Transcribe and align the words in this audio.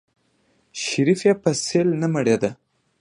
شريف 0.83 1.19
يې 1.27 1.33
په 1.41 1.49
سيل 1.65 1.87
نه 2.01 2.07
مړېده. 2.13 2.51